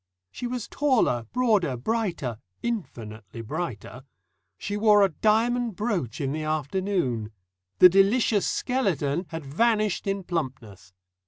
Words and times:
She 0.31 0.47
was 0.47 0.67
taller, 0.67 1.27
broader, 1.31 1.77
brighter 1.77 2.39
infinitely 2.63 3.41
brighter. 3.41 4.03
She 4.57 4.75
wore 4.75 5.03
a 5.03 5.09
diamond 5.11 5.75
brooch 5.75 6.19
in 6.19 6.31
the 6.31 6.41
afternoon. 6.41 7.31
The 7.77 7.87
"delicious 7.89 8.47
skeleton" 8.47 9.27
had 9.29 9.45
vanished 9.45 10.07
in 10.07 10.23
plumpness. 10.23 10.91